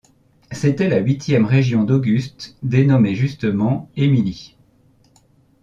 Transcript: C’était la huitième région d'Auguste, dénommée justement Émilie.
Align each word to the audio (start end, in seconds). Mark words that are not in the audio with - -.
C’était 0.51 0.89
la 0.89 0.97
huitième 0.97 1.45
région 1.45 1.83
d'Auguste, 1.83 2.57
dénommée 2.63 3.13
justement 3.13 3.87
Émilie. 3.95 4.57